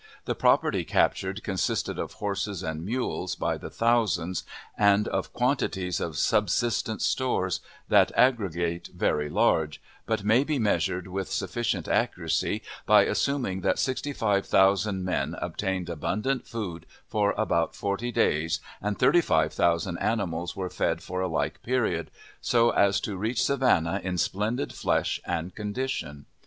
[0.25, 4.41] The property captured consisted of horses and mules by the thousand,
[4.75, 11.31] and of quantities of subsistence stores that aggregate very large, but may be measured with
[11.31, 18.11] sufficient accuracy by assuming that sixty five thousand men obtained abundant food for about forty
[18.11, 22.09] days, and thirty five thousand animals were fed for a like period,
[22.41, 26.25] so as to reach Savannah in splendid flesh and condition.